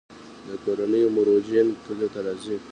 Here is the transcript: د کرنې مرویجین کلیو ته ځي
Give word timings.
د 0.47 0.49
کرنې 0.63 1.01
مرویجین 1.15 1.67
کلیو 1.85 2.11
ته 2.13 2.19
ځي 2.43 2.55